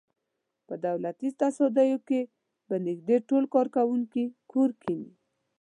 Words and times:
په 0.67 0.73
دولتي 0.85 1.29
تصدیو 1.41 1.99
کې 2.07 2.21
به 2.67 2.75
نږدې 2.87 3.17
ټول 3.29 3.43
کارکوونکي 3.55 4.23
کور 4.51 4.69
کېني. 4.81 5.11